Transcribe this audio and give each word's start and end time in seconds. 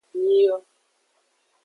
Nyijo. 0.21 0.57